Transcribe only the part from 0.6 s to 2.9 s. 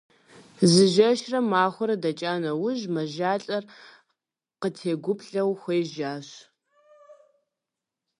Зы жэщрэ махуэрэ дэкӀа нэужь,